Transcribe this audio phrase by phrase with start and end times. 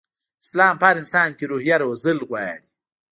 [0.43, 2.67] اسلام په هر انسان کې روحيه روزل غواړي.